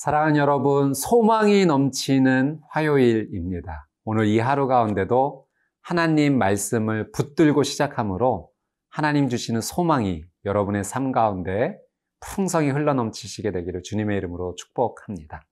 사랑하는 0.00 0.36
여러분, 0.36 0.94
소망이 0.94 1.66
넘치는 1.66 2.60
화요일입니다. 2.70 3.86
오늘 4.06 4.28
이 4.28 4.38
하루 4.38 4.66
가운데도 4.66 5.44
하나님 5.82 6.38
말씀을 6.38 7.12
붙들고 7.12 7.64
시작하므로 7.64 8.48
하나님 8.88 9.28
주시는 9.28 9.60
소망이 9.60 10.24
여러분의 10.46 10.84
삶 10.84 11.12
가운데 11.12 11.76
풍성히 12.18 12.70
흘러넘치시게 12.70 13.52
되기를 13.52 13.82
주님의 13.82 14.16
이름으로 14.16 14.54
축복합니다. 14.54 15.42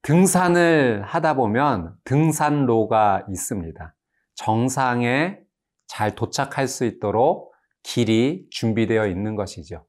등산을 0.00 1.02
하다 1.04 1.34
보면 1.34 1.94
등산로가 2.04 3.26
있습니다. 3.28 3.94
정상에 4.34 5.40
잘 5.86 6.14
도착할 6.14 6.68
수 6.68 6.86
있도록 6.86 7.52
길이 7.82 8.46
준비되어 8.48 9.08
있는 9.08 9.36
것이죠. 9.36 9.84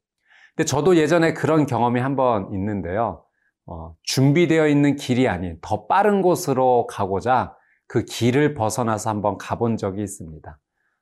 근데 0.58 0.66
저도 0.66 0.98
예전에 0.98 1.34
그런 1.34 1.66
경험이 1.66 2.02
한 2.02 2.18
번 2.18 2.52
있는데요. 2.52 3.24
어, 3.72 3.96
준비되어 4.02 4.68
있는 4.68 4.96
길이 4.96 5.28
아닌 5.28 5.58
더 5.62 5.86
빠른 5.86 6.24
곳으로 6.24 6.88
가고자 6.88 7.56
그 7.88 8.04
길을 8.04 8.56
벗어나서 8.56 9.12
한번 9.12 9.38
가본 9.38 9.78
적이 9.78 10.02
있습니다. 10.02 10.60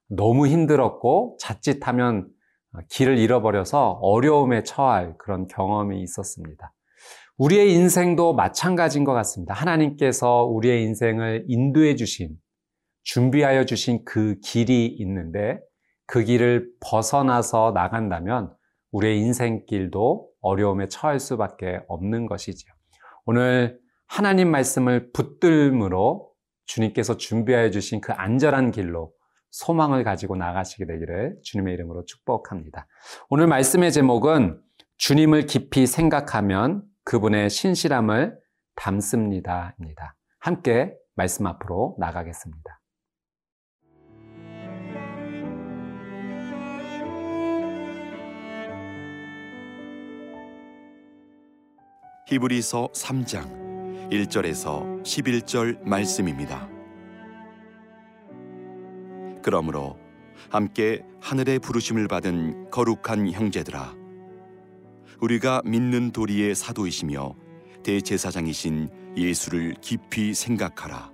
너무 0.09 0.48
힘들었고 0.48 1.38
자칫하면 1.39 2.27
길을 2.89 3.17
잃어버려서 3.17 3.99
어려움에 4.02 4.63
처할 4.63 5.17
그런 5.17 5.48
경험이 5.48 6.02
있었습니다. 6.02 6.73
우리의 7.38 7.73
인생도 7.73 8.34
마찬가지인 8.34 9.05
것 9.05 9.13
같습니다. 9.13 9.53
하나님께서 9.53 10.44
우리의 10.44 10.84
인생을 10.84 11.45
인도해 11.47 11.95
주신, 11.95 12.36
준비하여 13.03 13.66
주신 13.66 14.03
그 14.03 14.36
길이 14.44 14.88
있는데 14.88 15.59
그 16.05 16.23
길을 16.23 16.70
벗어나서 16.81 17.72
나간다면 17.73 18.56
우리의 18.91 19.19
인생길도 19.19 20.30
어려움에 20.41 20.88
처할 20.88 21.19
수밖에 21.19 21.81
없는 21.88 22.25
것이지요. 22.25 22.71
오늘 23.25 23.80
하나님 24.07 24.49
말씀을 24.52 25.11
붙들므로 25.11 26.31
주님께서 26.66 27.17
준비하여 27.17 27.71
주신 27.71 28.02
그 28.02 28.13
안전한 28.13 28.71
길로 28.71 29.11
소망을 29.49 30.03
가지고 30.03 30.35
나가시게 30.35 30.85
되기를 30.85 31.38
주님의 31.43 31.73
이름으로 31.73 32.05
축복합니다. 32.05 32.88
오늘 33.30 33.47
말씀의 33.47 33.91
제목은 33.91 34.61
주님을 34.97 35.45
깊이 35.45 35.88
생각하면 35.88 36.83
그분의 37.05 37.49
신실함을 37.49 38.38
담습니다입니다. 38.75 40.15
함께 40.39 40.93
말씀 41.15 41.47
앞으로 41.47 41.95
나가겠습니다. 41.99 42.80
히브리서 52.28 52.89
3장 52.94 54.09
1절에서 54.11 55.02
11절 55.02 55.81
말씀입니다. 55.83 56.67
그러므로 59.42 59.97
함께 60.50 61.05
하늘의 61.22 61.59
부르심을 61.59 62.09
받은 62.09 62.70
거룩한 62.70 63.31
형제들아 63.31 63.95
우리가 65.22 65.61
믿는 65.64 66.11
도리의 66.11 66.53
사도이시며 66.53 67.33
대제사장이신 67.83 68.89
예수를 69.16 69.75
깊이 69.80 70.33
생각하라 70.33 71.14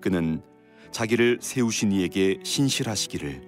그는 0.00 0.42
자기를 0.90 1.38
세우신 1.40 1.92
이에게 1.92 2.40
신실하시기를 2.42 3.42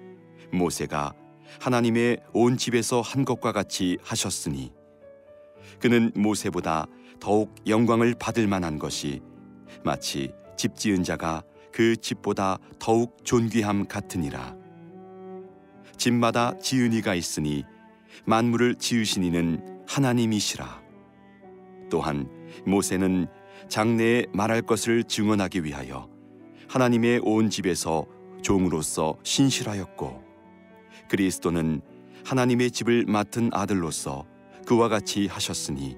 모세가 0.53 1.13
하나님의 1.59 2.21
온 2.31 2.55
집에서 2.55 3.01
한 3.01 3.25
것과 3.25 3.51
같이 3.51 3.97
하셨으니 4.01 4.71
그는 5.83 6.13
모세보다 6.15 6.87
더욱 7.19 7.53
영광을 7.67 8.15
받을 8.17 8.47
만한 8.47 8.79
것이 8.79 9.21
마치 9.83 10.31
집 10.55 10.77
지은 10.77 11.03
자가 11.03 11.43
그 11.73 11.97
집보다 11.97 12.57
더욱 12.79 13.17
존귀함 13.25 13.87
같으니라. 13.89 14.55
집마다 15.97 16.57
지은 16.57 16.93
이가 16.93 17.15
있으니 17.15 17.65
만물을 18.25 18.75
지으신 18.75 19.25
이는 19.25 19.83
하나님이시라. 19.85 20.81
또한 21.91 22.29
모세는 22.65 23.27
장래에 23.67 24.27
말할 24.31 24.61
것을 24.61 25.03
증언하기 25.03 25.65
위하여 25.65 26.07
하나님의 26.69 27.19
온 27.23 27.49
집에서 27.49 28.05
종으로서 28.41 29.17
신실하였고 29.23 30.23
그리스도는 31.09 31.81
하나님의 32.23 32.71
집을 32.71 33.03
맡은 33.05 33.49
아들로서 33.51 34.31
그와 34.65 34.89
같이 34.89 35.27
하셨으니 35.27 35.97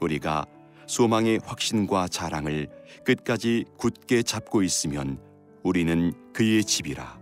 우리가 0.00 0.46
소망의 0.86 1.40
확신과 1.44 2.08
자랑을 2.08 2.68
끝까지 3.04 3.64
굳게 3.76 4.22
잡고 4.22 4.62
있으면 4.62 5.20
우리는 5.62 6.12
그의 6.32 6.64
집이라. 6.64 7.18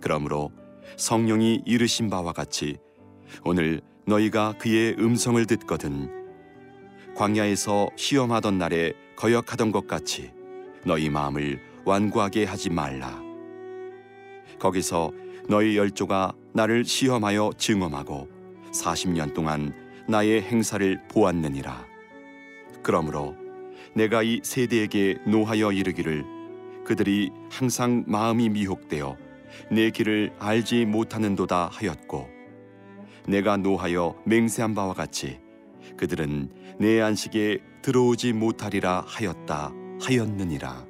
그러므로 0.00 0.52
성령이 0.96 1.62
이르신 1.64 2.08
바와 2.10 2.32
같이 2.32 2.76
오늘 3.44 3.80
너희가 4.06 4.54
그의 4.58 4.94
음성을 4.98 5.44
듣거든 5.46 6.08
광야에서 7.16 7.88
시험하던 7.96 8.58
날에 8.58 8.92
거역하던 9.16 9.72
것 9.72 9.86
같이 9.86 10.30
너희 10.84 11.08
마음을 11.08 11.60
완고하게 11.84 12.44
하지 12.44 12.70
말라. 12.70 13.20
거기서 14.58 15.10
너희 15.48 15.76
열조가 15.76 16.32
나를 16.52 16.84
시험하여 16.84 17.52
증험하고 17.56 18.35
40년 18.82 19.34
동안 19.34 19.72
나의 20.08 20.42
행사를 20.42 21.00
보았느니라. 21.08 21.86
그러므로 22.82 23.34
내가 23.94 24.22
이 24.22 24.40
세대에게 24.42 25.18
노하여 25.26 25.72
이르기를 25.72 26.24
그들이 26.84 27.30
항상 27.50 28.04
마음이 28.06 28.48
미혹되어 28.50 29.16
내 29.72 29.90
길을 29.90 30.32
알지 30.38 30.84
못하는도다 30.84 31.68
하였고 31.72 32.28
내가 33.26 33.56
노하여 33.56 34.14
맹세한 34.24 34.74
바와 34.74 34.94
같이 34.94 35.40
그들은 35.96 36.50
내 36.78 37.00
안식에 37.00 37.58
들어오지 37.82 38.32
못하리라 38.32 39.04
하였다 39.06 39.72
하였느니라. 40.00 40.86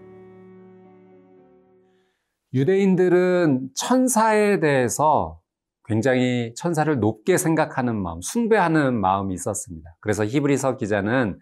유대인들은 2.54 3.70
천사에 3.74 4.60
대해서 4.60 5.40
굉장히 5.86 6.52
천사를 6.56 6.98
높게 6.98 7.36
생각하는 7.36 7.96
마음, 7.96 8.20
숭배하는 8.20 9.00
마음이 9.00 9.34
있었습니다. 9.34 9.96
그래서 10.00 10.24
히브리서 10.24 10.76
기자는 10.76 11.38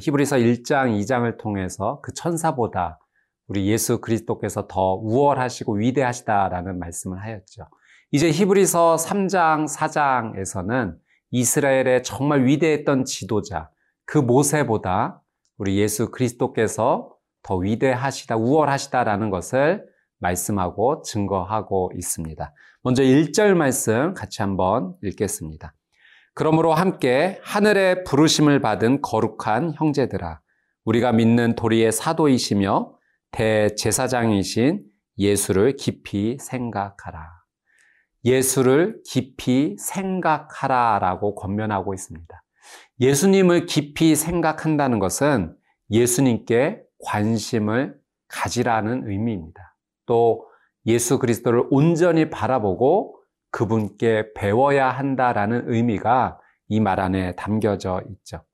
히브리서 0.00 0.36
1장, 0.36 0.96
2장을 1.00 1.36
통해서 1.38 2.00
그 2.00 2.12
천사보다 2.12 2.98
우리 3.48 3.66
예수 3.66 4.00
그리스도께서 4.00 4.68
더 4.68 4.94
우월하시고 4.94 5.74
위대하시다라는 5.74 6.78
말씀을 6.78 7.20
하였죠. 7.20 7.66
이제 8.12 8.30
히브리서 8.30 8.96
3장, 8.96 9.66
4장에서는 9.68 10.94
이스라엘의 11.32 12.04
정말 12.04 12.44
위대했던 12.44 13.04
지도자, 13.04 13.70
그 14.04 14.18
모세보다 14.18 15.22
우리 15.58 15.78
예수 15.78 16.10
그리스도께서 16.12 17.12
더 17.42 17.56
위대하시다, 17.56 18.36
우월하시다라는 18.36 19.30
것을 19.30 19.84
말씀하고 20.18 21.02
증거하고 21.02 21.90
있습니다. 21.96 22.52
먼저 22.82 23.02
1절 23.02 23.52
말씀 23.54 24.14
같이 24.14 24.40
한번 24.40 24.94
읽겠습니다. 25.02 25.74
그러므로 26.32 26.72
함께 26.72 27.38
하늘의 27.42 28.04
부르심을 28.04 28.62
받은 28.62 29.02
거룩한 29.02 29.74
형제들아 29.74 30.40
우리가 30.84 31.12
믿는 31.12 31.56
도리의 31.56 31.92
사도이시며 31.92 32.94
대제사장이신 33.32 34.82
예수를 35.18 35.76
깊이 35.76 36.38
생각하라. 36.40 37.28
예수를 38.24 39.02
깊이 39.06 39.76
생각하라 39.78 41.00
라고 41.00 41.34
권면하고 41.34 41.92
있습니다. 41.92 42.42
예수님을 42.98 43.66
깊이 43.66 44.16
생각한다는 44.16 45.00
것은 45.00 45.54
예수님께 45.90 46.80
관심을 47.04 47.94
가지라는 48.28 49.02
의미입니다. 49.06 49.76
또 50.06 50.49
예수 50.86 51.18
그리스도를 51.18 51.64
온전히 51.70 52.30
바라보고 52.30 53.16
그분께 53.50 54.32
배워야 54.34 54.90
한다라는 54.90 55.64
의미가 55.66 56.38
이 56.68 56.80
말 56.80 57.00
안에 57.00 57.34
담겨져 57.34 58.00
있죠. 58.10 58.44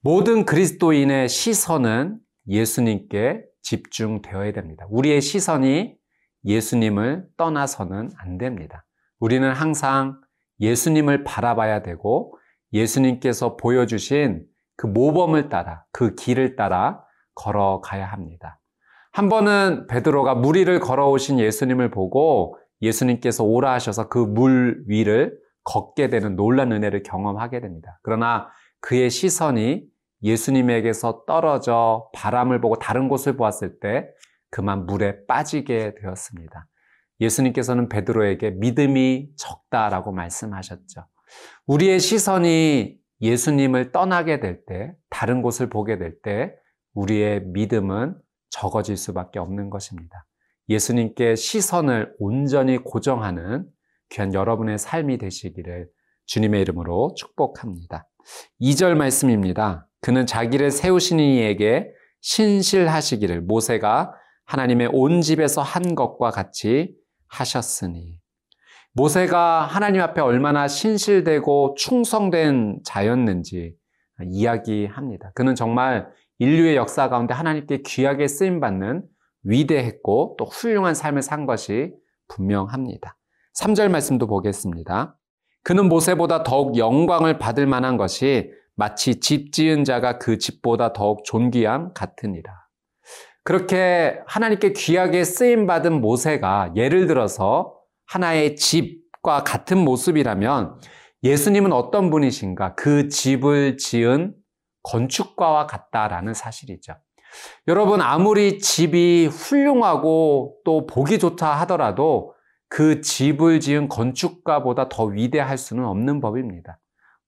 모든 0.00 0.44
그리스도인의 0.44 1.28
시선은 1.28 2.18
예수님께 2.48 3.44
집중되어야 3.62 4.52
됩니다. 4.52 4.86
우리의 4.88 5.20
시선이 5.20 5.96
예수님을 6.44 7.26
떠나서는 7.36 8.10
안 8.16 8.38
됩니다. 8.38 8.86
우리는 9.18 9.50
항상 9.52 10.20
예수님을 10.60 11.24
바라봐야 11.24 11.82
되고 11.82 12.38
예수님께서 12.72 13.56
보여주신 13.56 14.46
그 14.76 14.86
모범을 14.86 15.48
따라 15.48 15.84
그 15.92 16.14
길을 16.14 16.56
따라 16.56 17.02
걸어가야 17.34 18.06
합니다. 18.06 18.60
한 19.16 19.30
번은 19.30 19.86
베드로가 19.86 20.34
물 20.34 20.56
위를 20.56 20.78
걸어오신 20.78 21.38
예수님을 21.38 21.90
보고 21.90 22.58
예수님께서 22.82 23.44
오라 23.44 23.72
하셔서 23.72 24.10
그 24.10 24.18
물 24.18 24.84
위를 24.88 25.38
걷게 25.64 26.10
되는 26.10 26.36
놀란 26.36 26.70
은혜를 26.70 27.02
경험하게 27.02 27.62
됩니다. 27.62 27.98
그러나 28.02 28.46
그의 28.80 29.08
시선이 29.08 29.86
예수님에게서 30.22 31.24
떨어져 31.26 32.10
바람을 32.14 32.60
보고 32.60 32.78
다른 32.78 33.08
곳을 33.08 33.38
보았을 33.38 33.80
때 33.80 34.06
그만 34.50 34.84
물에 34.84 35.24
빠지게 35.24 35.94
되었습니다. 35.94 36.68
예수님께서는 37.18 37.88
베드로에게 37.88 38.50
믿음이 38.50 39.30
적다라고 39.38 40.12
말씀하셨죠. 40.12 41.06
우리의 41.66 42.00
시선이 42.00 42.98
예수님을 43.22 43.92
떠나게 43.92 44.40
될 44.40 44.66
때, 44.66 44.92
다른 45.08 45.40
곳을 45.40 45.70
보게 45.70 45.96
될 45.96 46.20
때, 46.20 46.52
우리의 46.92 47.44
믿음은 47.46 48.14
적어질 48.60 48.96
수밖에 48.96 49.38
없는 49.38 49.70
것입니다. 49.70 50.26
예수님께 50.68 51.36
시선을 51.36 52.14
온전히 52.18 52.78
고정하는 52.78 53.66
귀한 54.08 54.34
여러분의 54.34 54.78
삶이 54.78 55.18
되시기를 55.18 55.88
주님의 56.26 56.62
이름으로 56.62 57.14
축복합니다. 57.16 58.08
2절 58.60 58.94
말씀입니다. 58.94 59.86
그는 60.00 60.26
자기를 60.26 60.70
세우신 60.70 61.20
이에게 61.20 61.90
신실하시기를 62.20 63.42
모세가 63.42 64.12
하나님의 64.46 64.90
온 64.92 65.20
집에서 65.20 65.62
한 65.62 65.94
것과 65.94 66.30
같이 66.30 66.94
하셨으니 67.28 68.18
모세가 68.92 69.66
하나님 69.66 70.00
앞에 70.00 70.20
얼마나 70.20 70.66
신실되고 70.66 71.74
충성된 71.76 72.80
자였는지 72.84 73.76
이야기합니다. 74.24 75.32
그는 75.34 75.54
정말 75.54 76.08
인류의 76.38 76.76
역사 76.76 77.08
가운데 77.08 77.34
하나님께 77.34 77.82
귀하게 77.82 78.28
쓰임 78.28 78.60
받는 78.60 79.04
위대했고 79.44 80.36
또 80.38 80.44
훌륭한 80.44 80.94
삶을 80.94 81.22
산 81.22 81.46
것이 81.46 81.92
분명합니다. 82.28 83.16
3절 83.58 83.88
말씀도 83.90 84.26
보겠습니다. 84.26 85.16
그는 85.62 85.88
모세보다 85.88 86.42
더욱 86.42 86.76
영광을 86.76 87.38
받을 87.38 87.66
만한 87.66 87.96
것이 87.96 88.50
마치 88.74 89.20
집 89.20 89.52
지은 89.52 89.84
자가 89.84 90.18
그 90.18 90.38
집보다 90.38 90.92
더욱 90.92 91.24
존귀함 91.24 91.94
같으니라. 91.94 92.52
그렇게 93.42 94.20
하나님께 94.26 94.72
귀하게 94.72 95.24
쓰임 95.24 95.66
받은 95.66 96.00
모세가 96.00 96.72
예를 96.76 97.06
들어서 97.06 97.74
하나의 98.06 98.56
집과 98.56 99.44
같은 99.44 99.78
모습이라면 99.78 100.80
예수님은 101.22 101.72
어떤 101.72 102.10
분이신가? 102.10 102.74
그 102.74 103.08
집을 103.08 103.78
지은 103.78 104.34
건축가와 104.86 105.66
같다라는 105.66 106.32
사실이죠. 106.32 106.94
여러분, 107.66 108.00
아무리 108.00 108.58
집이 108.58 109.26
훌륭하고 109.26 110.58
또 110.64 110.86
보기 110.86 111.18
좋다 111.18 111.54
하더라도 111.60 112.34
그 112.68 113.00
집을 113.00 113.60
지은 113.60 113.88
건축가보다 113.88 114.88
더 114.88 115.04
위대할 115.04 115.58
수는 115.58 115.84
없는 115.84 116.20
법입니다. 116.20 116.78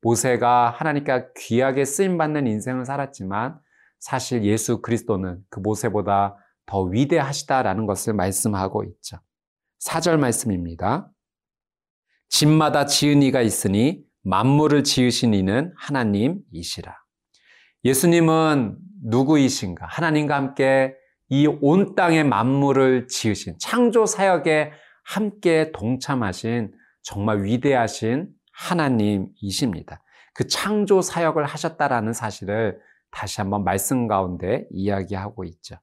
모세가 0.00 0.70
하나님께 0.70 1.26
귀하게 1.36 1.84
쓰임받는 1.84 2.46
인생을 2.46 2.84
살았지만 2.84 3.58
사실 3.98 4.44
예수 4.44 4.80
그리스도는 4.80 5.40
그 5.50 5.58
모세보다 5.58 6.36
더 6.66 6.82
위대하시다라는 6.82 7.86
것을 7.86 8.14
말씀하고 8.14 8.84
있죠. 8.84 9.18
4절 9.84 10.18
말씀입니다. 10.18 11.10
집마다 12.28 12.86
지은 12.86 13.22
이가 13.22 13.40
있으니 13.40 14.04
만물을 14.22 14.84
지으신 14.84 15.34
이는 15.34 15.72
하나님이시라. 15.76 17.07
예수님은 17.88 18.76
누구이신가? 19.04 19.86
하나님과 19.88 20.36
함께 20.36 20.94
이 21.30 21.46
온 21.46 21.94
땅의 21.94 22.24
만물을 22.24 23.08
지으신 23.08 23.56
창조 23.58 24.04
사역에 24.04 24.72
함께 25.04 25.72
동참하신 25.72 26.72
정말 27.02 27.44
위대하신 27.44 28.28
하나님이십니다. 28.52 30.02
그 30.34 30.46
창조 30.46 31.00
사역을 31.00 31.44
하셨다라는 31.46 32.12
사실을 32.12 32.78
다시 33.10 33.40
한번 33.40 33.64
말씀 33.64 34.06
가운데 34.06 34.66
이야기하고 34.70 35.44
있죠. 35.44 35.76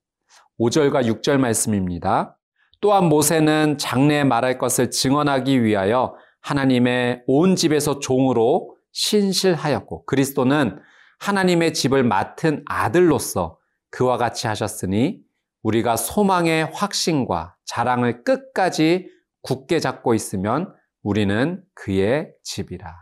5절과 0.59 1.05
6절 1.05 1.37
말씀입니다. 1.37 2.37
또한 2.81 3.05
모세는 3.05 3.79
장래에 3.79 4.23
말할 4.23 4.59
것을 4.59 4.91
증언하기 4.91 5.63
위하여 5.63 6.15
하나님의 6.41 7.23
온 7.25 7.55
집에서 7.55 7.99
종으로 7.99 8.75
신실하였고 8.91 10.05
그리스도는 10.05 10.79
하나님의 11.19 11.73
집을 11.73 12.03
맡은 12.03 12.63
아들로서 12.67 13.57
그와 13.89 14.17
같이 14.17 14.47
하셨으니 14.47 15.21
우리가 15.63 15.95
소망의 15.95 16.65
확신과 16.73 17.55
자랑을 17.65 18.23
끝까지 18.23 19.09
굳게 19.41 19.79
잡고 19.79 20.13
있으면 20.13 20.73
우리는 21.01 21.63
그의 21.73 22.33
집이라. 22.43 22.93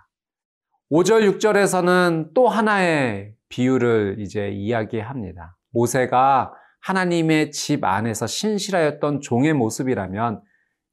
5절, 0.91 1.39
6절에서는 1.39 2.33
또 2.33 2.47
하나의 2.47 3.33
비유를 3.49 4.17
이제 4.19 4.49
이야기합니다. 4.49 5.57
모세가 5.71 6.53
하나님의 6.81 7.51
집 7.51 7.83
안에서 7.83 8.27
신실하였던 8.27 9.21
종의 9.21 9.53
모습이라면 9.53 10.41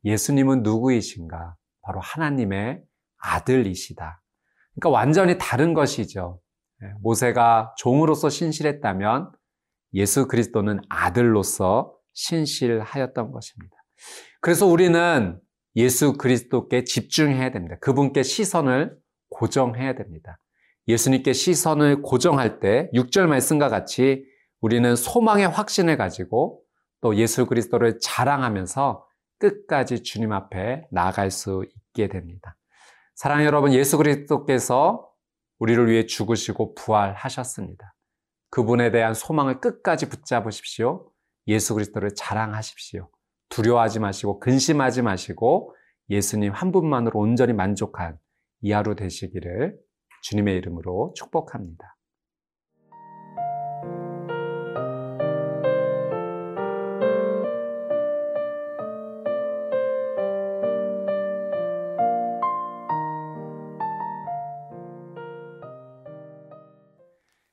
예수님은 0.04 0.62
누구이신가? 0.62 1.56
바로 1.82 2.00
하나님의 2.00 2.80
아들이시다. 3.18 4.22
그러니까 4.74 4.90
완전히 4.90 5.36
다른 5.38 5.74
것이죠. 5.74 6.40
예, 6.82 6.92
모세가 7.00 7.74
종으로서 7.76 8.28
신실했다면 8.28 9.30
예수 9.94 10.28
그리스도는 10.28 10.80
아들로서 10.88 11.94
신실하였던 12.12 13.32
것입니다. 13.32 13.76
그래서 14.40 14.66
우리는 14.66 15.38
예수 15.76 16.14
그리스도께 16.14 16.84
집중해야 16.84 17.50
됩니다. 17.50 17.76
그분께 17.80 18.22
시선을 18.22 18.96
고정해야 19.30 19.94
됩니다. 19.94 20.38
예수님께 20.88 21.32
시선을 21.32 22.02
고정할 22.02 22.60
때 22.60 22.90
6절 22.94 23.26
말씀과 23.26 23.68
같이 23.68 24.24
우리는 24.60 24.96
소망의 24.96 25.48
확신을 25.48 25.96
가지고 25.96 26.62
또 27.00 27.16
예수 27.16 27.46
그리스도를 27.46 27.98
자랑하면서 28.00 29.06
끝까지 29.38 30.02
주님 30.02 30.32
앞에 30.32 30.86
나아갈 30.90 31.30
수 31.30 31.64
있게 31.94 32.08
됩니다. 32.08 32.56
사랑 33.14 33.44
여러분, 33.44 33.72
예수 33.72 33.96
그리스도께서 33.96 35.09
우리를 35.60 35.88
위해 35.88 36.06
죽으시고 36.06 36.74
부활하셨습니다. 36.74 37.94
그분에 38.50 38.90
대한 38.90 39.14
소망을 39.14 39.60
끝까지 39.60 40.08
붙잡으십시오. 40.08 41.10
예수 41.46 41.74
그리스도를 41.74 42.14
자랑하십시오. 42.14 43.08
두려워하지 43.48 44.00
마시고 44.00 44.40
근심하지 44.40 45.02
마시고 45.02 45.74
예수님 46.08 46.52
한 46.52 46.72
분만으로 46.72 47.18
온전히 47.20 47.52
만족한 47.52 48.18
이 48.62 48.72
하루 48.72 48.96
되시기를 48.96 49.78
주님의 50.22 50.56
이름으로 50.56 51.14
축복합니다. 51.16 51.96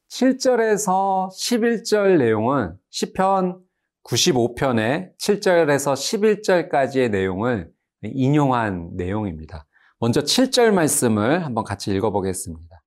7절에서 0.09 1.29
11절 1.29 2.17
내용은 2.17 2.75
시편 2.89 3.59
95편의 4.03 5.11
7절에서 5.19 5.93
11절까지의 5.93 7.09
내용을 7.11 7.69
인용한 8.03 8.91
내용입니다. 8.95 9.65
먼저 9.99 10.21
7절 10.21 10.71
말씀을 10.71 11.43
한번 11.45 11.63
같이 11.63 11.91
읽어보겠습니다. 11.91 12.81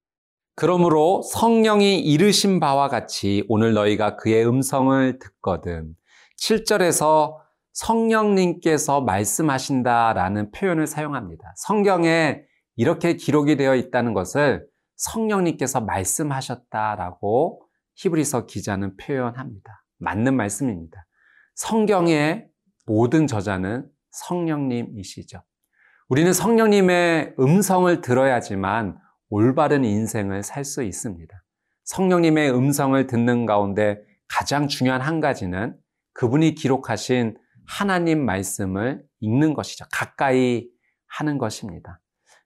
그러므로 0.55 1.23
성령이 1.23 2.01
이르신 2.01 2.61
바와 2.61 2.89
같이 2.89 3.45
오늘 3.49 3.75
너희가 3.75 4.17
그의 4.17 4.47
음성을 4.47 5.19
듣거든. 5.19 5.95
7절에서 6.39 7.37
성령님께서 7.73 9.01
말씀하신다라는 9.03 10.53
표현을 10.53 10.87
사용합니다. 10.87 11.53
성경에 11.57 12.43
이렇게 12.77 13.15
기록이 13.15 13.57
되어 13.57 13.75
있다는 13.75 14.15
것을 14.15 14.67
성령님께서 15.01 15.81
말씀하셨다라고 15.81 17.63
히브리서 17.97 18.47
기자는 18.47 18.97
표현합니다. 18.97 19.85
맞는 19.99 20.37
말씀입니다. 20.37 21.07
성경의 21.55 22.49
모든 22.87 23.27
저자는 23.27 23.89
성령님이시죠. 24.11 25.43
우리는 26.09 26.33
성령님의 26.33 27.35
음성을 27.39 28.01
들어야지만 28.01 28.99
올바른 29.29 29.85
인생을 29.85 30.43
살 30.43 30.65
수 30.65 30.83
있습니다. 30.83 31.35
성령님의 31.85 32.53
음성을 32.53 33.07
듣는 33.07 33.47
가운데 33.47 34.01
가장 34.29 34.69
중요한 34.69 35.01
한 35.01 35.21
가지는 35.21 35.77
그분이 36.13 36.55
기록하신 36.55 37.37
하나님 37.67 38.25
말씀을 38.25 39.03
읽는 39.21 39.55
것이죠. 39.55 39.85
가까이 39.93 40.69
하는 41.07 41.39
것입니다. 41.39 42.01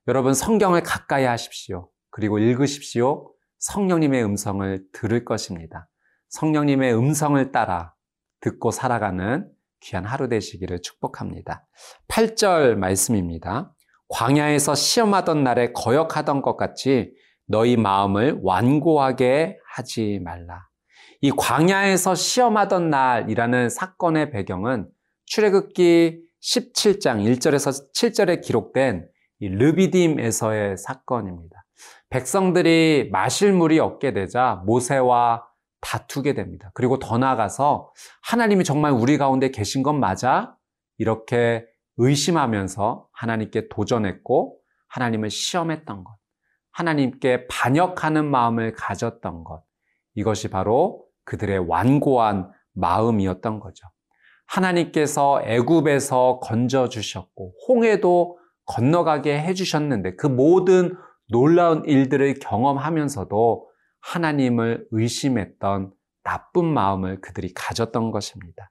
여러분 0.07 0.35
성경을 0.35 0.83
가까이 0.83 1.25
하십시오. 1.25 1.89
그리고 2.14 2.38
읽으십시오. 2.38 3.28
성령님의 3.59 4.23
음성을 4.25 4.85
들을 4.92 5.25
것입니다. 5.25 5.88
성령님의 6.28 6.97
음성을 6.97 7.50
따라 7.50 7.92
듣고 8.40 8.71
살아가는 8.71 9.50
귀한 9.80 10.04
하루 10.04 10.28
되시기를 10.28 10.80
축복합니다. 10.80 11.66
8절 12.06 12.76
말씀입니다. 12.76 13.75
광야에서 14.11 14.76
시험하던 14.76 15.42
날에 15.42 15.73
거역하던 15.73 16.42
것 16.42 16.56
같이 16.56 17.12
너희 17.49 17.76
마음을 17.76 18.38
완고하게 18.44 19.59
하지 19.73 20.21
말라. 20.23 20.68
이 21.21 21.33
광야에서 21.33 22.14
시험하던 22.14 22.90
날이라는 22.90 23.71
사건의 23.71 24.30
배경은 24.30 24.88
출애굽기 25.26 26.21
17장 26.40 27.25
1절에서 27.25 27.92
7절에 27.92 28.40
기록된 28.40 29.09
이 29.40 29.49
르비딤에서의 29.49 30.76
사건입니다. 30.76 31.63
백성들이 32.14 33.09
마실 33.11 33.52
물이 33.52 33.80
없게 33.80 34.12
되자 34.12 34.62
모세와 34.66 35.44
다투게 35.80 36.35
됩니다. 36.35 36.71
그리고 36.73 37.00
더 37.00 37.18
나아가서 37.18 37.90
하나님이 38.23 38.62
정말 38.62 38.92
우리 38.92 39.18
가운데 39.18 39.50
계신 39.50 39.83
건 39.83 39.99
맞아? 39.99 40.56
이렇게 40.97 41.66
의심하면서 41.97 43.09
하나님께 43.12 43.68
도전했고 43.68 44.56
하나님을 44.87 45.28
시험했던 45.28 46.04
것. 46.04 46.16
하나님께 46.71 47.49
반역하는 47.49 48.25
마음을 48.25 48.75
가졌던 48.75 49.42
것. 49.42 49.64
이것이 50.14 50.50
바로 50.50 51.04
그들의 51.25 51.68
완고한 51.68 52.52
마음이었던 52.75 53.59
거죠. 53.59 53.88
하나님께서 54.47 55.42
애굽에서 55.42 56.38
건져 56.40 56.88
주셨고 56.88 57.54
홍해도 57.66 58.38
건너가게 58.66 59.37
해 59.37 59.52
주셨는데 59.52 60.14
그 60.14 60.28
모든 60.28 60.97
놀라운 61.35 61.85
일들을 61.85 62.35
경험하면서도 62.35 63.69
하나님을 64.03 64.87
의심했던 64.93 65.93
나쁜 66.23 66.64
마음을 66.64 67.21
그들이 67.21 67.53
가졌던 67.53 68.12
것입니다. 68.12 68.71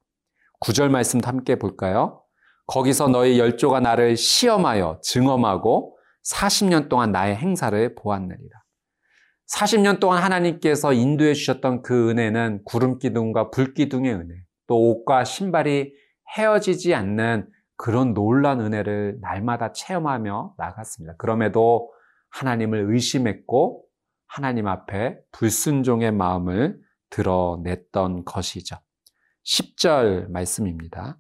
구절 0.62 0.88
말씀도 0.88 1.28
함께 1.28 1.60
볼까요? 1.60 2.24
거기서 2.68 3.10
너희 3.10 3.38
열조가 3.38 3.82
나를 3.82 4.16
시험하여 4.16 5.02
증험하고 5.04 5.98
40년 6.26 6.88
동안 6.88 7.12
나의 7.12 7.36
행사를 7.36 7.96
보았느니라. 7.96 8.64
40년 9.54 10.00
동안 10.00 10.24
하나님께서 10.24 10.94
인도해 10.94 11.34
주셨던 11.34 11.82
그 11.82 12.12
은혜는 12.12 12.62
구름 12.64 12.98
기둥과 12.98 13.52
불 13.52 13.74
기둥의 13.74 14.14
은혜, 14.14 14.36
또 14.68 14.90
옷과 14.90 15.26
신발이 15.26 15.94
헤어지지 16.38 16.96
않는 16.96 17.50
그런 17.76 18.14
놀란 18.14 18.62
은혜를 18.62 19.18
날마다 19.20 19.74
체험하며 19.74 20.54
나갔습니다. 20.58 21.16
그럼에도 21.18 21.92
하나님을 22.34 22.92
의심했고 22.92 23.84
하나님 24.28 24.68
앞에 24.68 25.20
불순종의 25.32 26.12
마음을 26.12 26.80
드러냈던 27.10 28.26
것이죠. 28.26 28.78
10절 29.46 30.30
말씀입니다. 30.30 31.20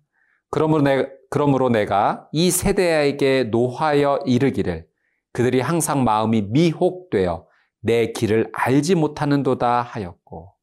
그러므로, 0.50 0.82
내, 0.82 1.08
그러므로 1.30 1.70
내가 1.70 2.28
이 2.32 2.50
세대에게 2.50 3.46
노하여 3.46 4.20
이르기를 4.26 4.88
그들이 5.32 5.62
항상 5.62 6.04
마음이 6.04 6.44
미혹되어 6.50 7.48
내 7.82 8.12
길을 8.12 8.50
알지 8.54 8.96
못하는도다 8.96 9.82
하였고 9.82 10.54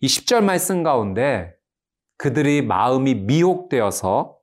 이 0.00 0.06
10절 0.06 0.42
말씀 0.42 0.82
가운데 0.82 1.54
그들이 2.16 2.62
마음이 2.62 3.14
미혹되어서 3.14 4.36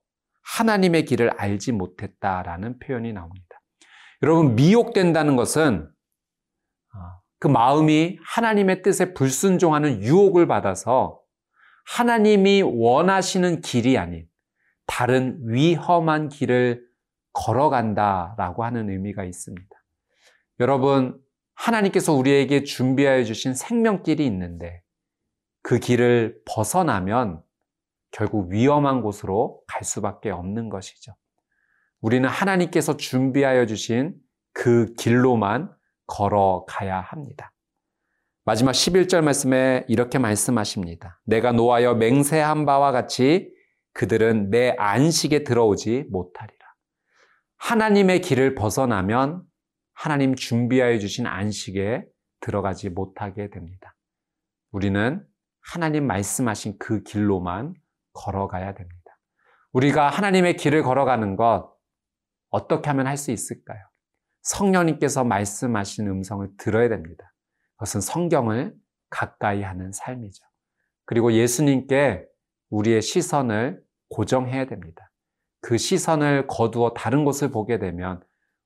하나님의 0.43 1.05
길을 1.05 1.31
알지 1.37 1.71
못했다라는 1.73 2.79
표현이 2.79 3.13
나옵니다. 3.13 3.50
여러분 4.23 4.55
미혹된다는 4.55 5.35
것은 5.35 5.89
아, 6.93 7.19
그 7.39 7.47
마음이 7.47 8.19
하나님의 8.23 8.81
뜻에 8.81 9.13
불순종하는 9.13 10.01
유혹을 10.03 10.47
받아서 10.47 11.21
하나님이 11.85 12.61
원하시는 12.61 13.61
길이 13.61 13.97
아닌 13.97 14.27
다른 14.85 15.39
위험한 15.43 16.29
길을 16.29 16.85
걸어간다라고 17.33 18.63
하는 18.63 18.89
의미가 18.89 19.23
있습니다. 19.23 19.69
여러분, 20.59 21.19
하나님께서 21.55 22.13
우리에게 22.13 22.63
준비하여 22.63 23.23
주신 23.23 23.53
생명길이 23.53 24.25
있는데 24.25 24.81
그 25.61 25.79
길을 25.79 26.41
벗어나면 26.45 27.41
결국 28.11 28.51
위험한 28.51 29.01
곳으로 29.01 29.61
갈 29.67 29.83
수밖에 29.83 30.29
없는 30.29 30.69
것이죠. 30.69 31.15
우리는 32.01 32.27
하나님께서 32.27 32.97
준비하여 32.97 33.65
주신 33.67 34.15
그 34.53 34.93
길로만 34.95 35.71
걸어가야 36.07 36.99
합니다. 36.99 37.53
마지막 38.43 38.71
11절 38.71 39.21
말씀에 39.23 39.85
이렇게 39.87 40.17
말씀하십니다. 40.17 41.21
내가 41.25 41.51
노하여 41.51 41.93
맹세한 41.93 42.65
바와 42.65 42.91
같이 42.91 43.53
그들은 43.93 44.49
내 44.49 44.75
안식에 44.77 45.43
들어오지 45.43 46.05
못하리라. 46.09 46.57
하나님의 47.57 48.21
길을 48.21 48.55
벗어나면 48.55 49.43
하나님 49.93 50.35
준비하여 50.35 50.97
주신 50.97 51.27
안식에 51.27 52.03
들어가지 52.39 52.89
못하게 52.89 53.51
됩니다. 53.51 53.95
우리는 54.71 55.23
하나님 55.61 56.07
말씀하신 56.07 56.79
그 56.79 57.03
길로만 57.03 57.75
걸어가야 58.13 58.73
됩니다. 58.73 59.19
우리가 59.73 60.09
하나님의 60.09 60.57
길을 60.57 60.81
걸어가는 60.81 61.35
것 61.35 61.71
어떻게 62.51 62.89
하면 62.89 63.07
할 63.07 63.17
수 63.17 63.31
있을까요? 63.31 63.79
성령님께서 64.43 65.23
말씀하신 65.23 66.07
음성을 66.07 66.47
들어야 66.57 66.89
됩니다. 66.89 67.33
그것은 67.75 68.01
성경을 68.01 68.75
가까이 69.09 69.61
하는 69.61 69.91
삶이죠. 69.91 70.43
그리고 71.05 71.33
예수님께 71.33 72.25
우리의 72.69 73.01
시선을 73.01 73.83
고정해야 74.09 74.65
됩니다. 74.65 75.11
그 75.61 75.77
시선을 75.77 76.47
거두어 76.47 76.93
다른 76.93 77.23
곳을 77.23 77.51
보게 77.51 77.77
되면 77.79 78.21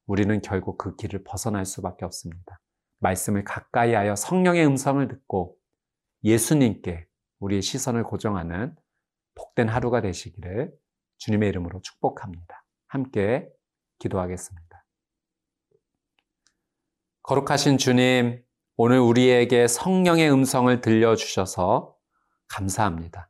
우리는 0.07 0.41
결국 0.41 0.77
그 0.77 0.95
길을 0.95 1.23
벗어날 1.23 1.65
수밖에 1.65 2.05
없습니다. 2.05 2.61
말씀을 2.99 3.43
가까이 3.43 3.93
하여 3.93 4.15
성령의 4.15 4.65
음성을 4.65 5.05
듣고 5.07 5.57
예수님께 6.23 7.07
우리의 7.39 7.61
시선을 7.61 8.03
고정하는 8.03 8.75
복된 9.35 9.67
하루가 9.67 10.01
되시기를 10.01 10.71
주님의 11.17 11.49
이름으로 11.49 11.81
축복합니다. 11.81 12.63
함께 12.87 13.49
기도하겠습니다. 13.99 14.85
거룩하신 17.23 17.77
주님, 17.77 18.43
오늘 18.77 18.99
우리에게 18.99 19.67
성령의 19.67 20.31
음성을 20.31 20.81
들려주셔서 20.81 21.95
감사합니다. 22.47 23.29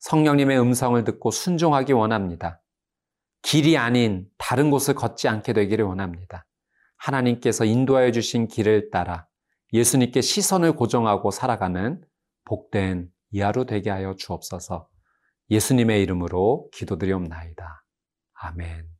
성령님의 0.00 0.60
음성을 0.60 1.02
듣고 1.04 1.30
순종하기 1.30 1.92
원합니다. 1.92 2.60
길이 3.42 3.78
아닌 3.78 4.28
다른 4.36 4.70
곳을 4.70 4.94
걷지 4.94 5.28
않게 5.28 5.52
되기를 5.52 5.84
원합니다. 5.84 6.46
하나님께서 6.96 7.64
인도하여 7.64 8.12
주신 8.12 8.48
길을 8.48 8.90
따라 8.90 9.26
예수님께 9.72 10.20
시선을 10.20 10.76
고정하고 10.76 11.30
살아가는 11.30 12.02
복된 12.44 13.10
이하로 13.30 13.64
되게 13.64 13.90
하여 13.90 14.14
주옵소서 14.16 14.88
예수님의 15.50 16.02
이름으로 16.02 16.68
기도드리옵나이다. 16.72 17.84
아멘. 18.34 18.99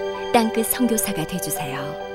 땅끝 0.33 0.67
성교사가 0.67 1.27
되주세요 1.27 2.10